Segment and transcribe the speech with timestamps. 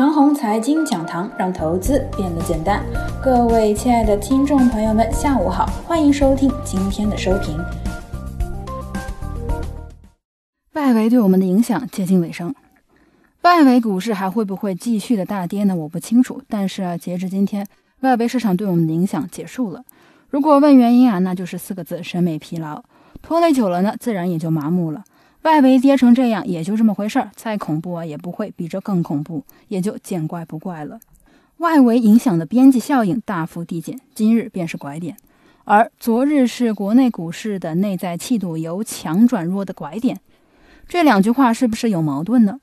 [0.00, 2.82] 长虹财经讲堂，让投资变得简单。
[3.22, 7.54] 各位亲爱的听众朋友们，下午好，欢迎收听今天的收评。
[10.72, 12.54] 外围对我们的影响接近尾声，
[13.42, 15.76] 外围股市还会不会继续的大跌呢？
[15.76, 16.40] 我不清楚。
[16.48, 17.66] 但是啊，截至今天，
[18.00, 19.84] 外围市场对我们的影响结束了。
[20.30, 22.82] 如果问原因啊，那就是四个字：审美疲劳。
[23.20, 25.04] 拖累久了呢，自然也就麻木了。
[25.42, 31.00] 外围跌成这样，也就这么回事儿，再恐怖啊，也不会比这更恐怖，也就见怪不怪了。
[31.56, 35.16] 外围影响的边际效应大幅递减，今日便是拐点，
[35.64, 40.20] 而昨日是国内股市的内在气度由强转弱的拐点。
[40.86, 42.60] 这两句话是不是有矛盾呢？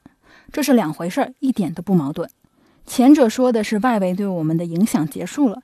[0.52, 2.30] 这是两回事儿，一点都不矛盾。
[2.86, 5.62] 前者说的是外围对我们的影响结束了，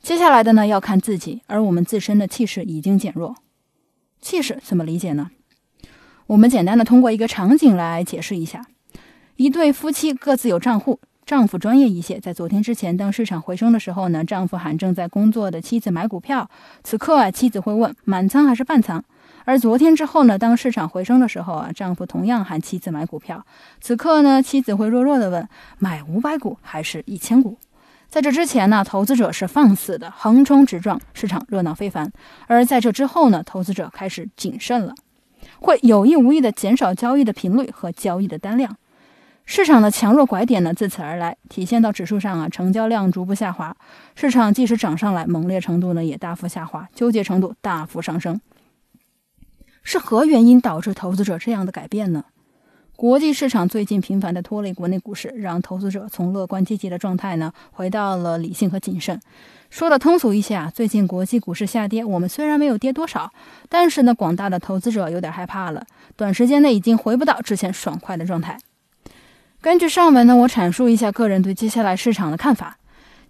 [0.00, 3.34] 接下来的呢要看自己，而我们自身的气势已经减弱。
[4.20, 5.30] 气势怎么理解呢？
[6.32, 8.64] 我们简单的通过一个场景来解释一下：
[9.36, 12.18] 一对夫妻各自有账户，丈夫专业一些。
[12.18, 16.48] 在昨天之前，当市场回升的时候呢，丈夫喊正在工作的妻子买股票。
[16.82, 19.04] 此刻啊，妻子会问满仓还是半仓。
[19.44, 23.44] 而昨天之后呢，当市场回升的时候啊，丈夫同样喊妻子买股票。
[23.82, 25.46] 此刻呢，妻子会弱弱的问
[25.78, 27.58] 买五百股还是一千股。
[28.08, 32.08] 在这之前呢，投资者是放肆的横冲直撞，市场热闹非凡；
[32.46, 34.94] 而在这之后呢，投资者开始谨慎了。
[35.62, 38.76] 会有意无意的减少交易的频率和交易的单量，
[39.46, 43.76] 市场的强弱拐点呢自此而来，体现到指数上啊，成交量逐步下滑，
[44.16, 48.40] 市场即使涨上来，猛烈程度呢也大幅下滑，纠结程度大幅上升。
[49.84, 52.24] 是何原因导致投资者这样的改变呢？
[52.96, 59.20] 国际市场最近频繁的拖累国内股市，让投资者从乐观积极的状态呢，回到了理性和谨慎。
[59.70, 63.32] 说的通俗一些啊，最近国际股市下跌，我们虽然没有跌多少，
[63.68, 68.58] 但是呢，广大的投资者有点害怕了，短时间内已经回不到之前爽快的状态。
[69.60, 72.76] 根据上文呢，我阐述一下个人对接下来市场的看法。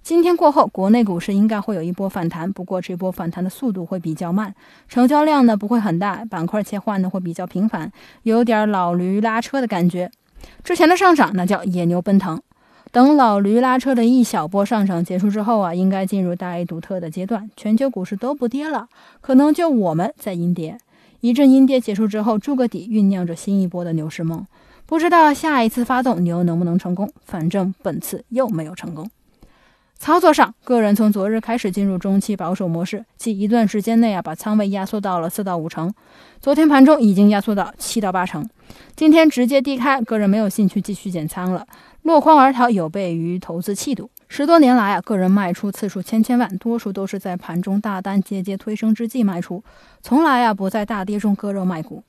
[0.02, 4.52] 今天过后，国内股市应该会有一波反弹，不过这波反弹的速度会比较慢，
[4.88, 7.92] 成交量呢不会很大，板块切换呢会比较频繁，
[8.24, 10.10] 有点老驴拉车的感觉。
[10.64, 12.42] 之前的上涨那叫野牛奔腾，
[12.90, 18.88] 等老驴拉车的一小波上涨结束之后啊，应该进入大 A 独特的阶段，全球股市都不跌了，
[19.20, 20.78] 可能就我们在阴跌。
[21.20, 24.44] 一阵阴跌结束之后，筑个底，酝酿着新一波的牛市梦。
[24.84, 29.08] 不知道下一次发动牛能不能成功，反正本次又没有成功。
[30.02, 35.94] 操作上，个人从昨日开始进入中期保守模式，即一段时间内啊，把仓位压缩到了四到五成。
[36.40, 38.44] 昨天盘中已经压缩到七到八成，
[38.96, 41.64] 今天直接低开，个人没有兴趣继续减仓了，
[42.02, 44.10] 落荒而逃有悖于投资气度。
[44.26, 49.62] 十多年来啊，个人卖出次数千千万，多数都是在盘中大单节节推升之际卖出，
[50.02, 52.02] 从来啊不在大跌中割肉卖股。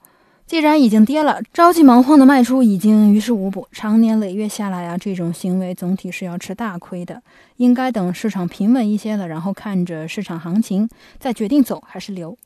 [0.45, 3.67] 既然已经跌了，着急忙慌的卖出已经于事无补。
[3.71, 7.21] 长年累月下来啊，这种行为总体是要吃大亏的。
[7.57, 10.87] 应该等市场平稳一些了，然后看着市场行情
[11.17, 12.37] 再决定走还是留。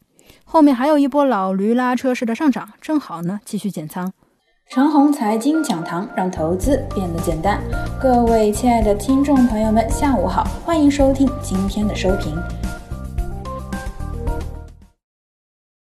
[0.46, 4.14] 后面还有一波老驴拉车式的上涨，正好呢继续减仓。
[4.69, 7.62] 长虹财经讲堂让投资变得简单。
[8.02, 12.35] 各位亲爱的听众朋友们，下午好，欢迎收听今天的收评。